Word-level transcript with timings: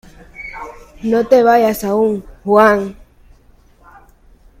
No 1.03 1.27
te 1.27 1.43
vayas 1.43 1.83
aún, 1.83 2.25
¡Juan! 2.43 2.97